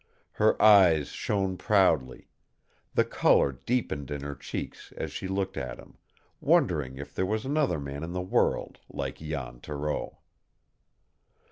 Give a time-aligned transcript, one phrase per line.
[0.31, 2.27] Her eyes shone proudly;
[2.95, 5.99] the color deepened in her cheeks as she looked at him,
[6.39, 10.17] wondering if there was another man in the world like Jan Thoreau.